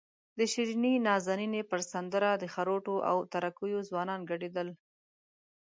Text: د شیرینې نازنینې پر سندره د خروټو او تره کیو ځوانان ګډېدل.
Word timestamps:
د 0.37 0.39
شیرینې 0.51 0.93
نازنینې 1.07 1.61
پر 1.71 1.81
سندره 1.91 2.29
د 2.37 2.43
خروټو 2.53 2.95
او 3.09 3.17
تره 3.31 3.49
کیو 3.57 3.79
ځوانان 3.89 4.19
ګډېدل. 4.29 4.67